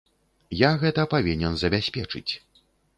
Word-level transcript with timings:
Я 0.61 0.71
гэта 0.85 1.07
павінен 1.13 1.53
забяспечыць. 1.65 2.29